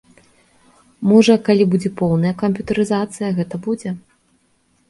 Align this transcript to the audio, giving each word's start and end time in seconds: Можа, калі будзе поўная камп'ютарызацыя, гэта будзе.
Можа, 1.09 1.35
калі 1.49 1.67
будзе 1.73 1.89
поўная 2.01 2.31
камп'ютарызацыя, 2.41 3.33
гэта 3.41 3.55
будзе. 3.67 3.89